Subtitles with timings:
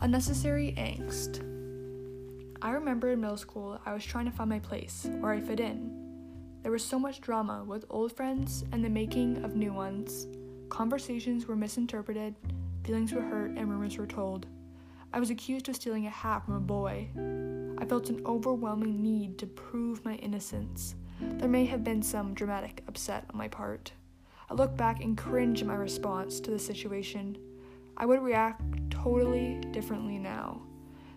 [0.00, 1.42] Unnecessary angst.
[2.60, 5.60] I remember in middle school, I was trying to find my place, where I fit
[5.60, 5.90] in.
[6.62, 10.26] There was so much drama with old friends and the making of new ones.
[10.68, 12.34] Conversations were misinterpreted,
[12.84, 14.46] feelings were hurt, and rumors were told.
[15.12, 17.08] I was accused of stealing a hat from a boy.
[17.78, 20.96] I felt an overwhelming need to prove my innocence.
[21.20, 23.92] There may have been some dramatic upset on my part.
[24.50, 27.38] I look back and cringe at my response to the situation.
[27.96, 28.60] I would react
[29.04, 30.62] totally differently now.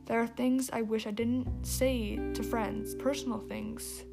[0.08, 4.04] There are things I wish I didn't say to friends, personal things.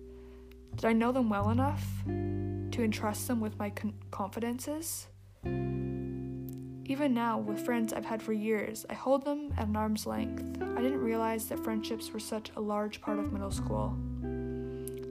[0.77, 5.09] Did I know them well enough to entrust them with my con- confidences?
[5.45, 10.63] Even now, with friends I've had for years, I hold them at an arm's length.
[10.63, 13.97] I didn't realize that friendships were such a large part of middle school.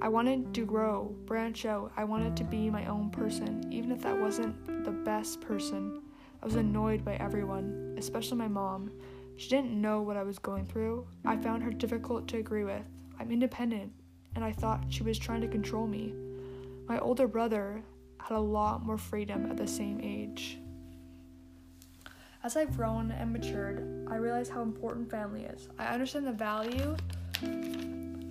[0.01, 1.91] I wanted to grow, branch out.
[1.97, 6.01] I wanted to be my own person, even if that wasn't the best person.
[6.43, 8.91] I was annoyed by everyone, especially my mom.
[9.37, 11.07] She didn't know what I was going through.
[11.23, 12.83] I found her difficult to agree with.
[13.17, 13.93] I'm independent,
[14.35, 16.13] and I thought she was trying to control me.
[16.85, 17.81] My older brother
[18.19, 20.57] had a lot more freedom at the same age.
[22.43, 25.69] As I've grown and matured, I realize how important family is.
[25.79, 26.97] I understand the value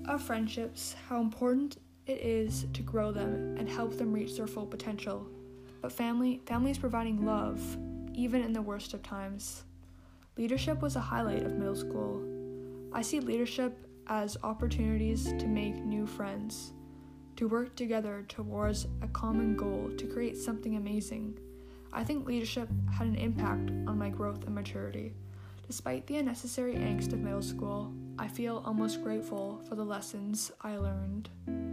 [0.07, 4.67] of friendships, how important it is to grow them and help them reach their full
[4.67, 5.27] potential.
[5.81, 7.59] But family, family is providing love,
[8.15, 9.65] even in the worst of times.
[10.37, 12.23] Leadership was a highlight of middle school.
[12.93, 16.73] I see leadership as opportunities to make new friends,
[17.37, 21.39] to work together towards a common goal, to create something amazing.
[21.93, 25.15] I think leadership had an impact on my growth and maturity.
[25.67, 30.77] Despite the unnecessary angst of middle school, I feel almost grateful for the lessons I
[30.77, 31.72] learned.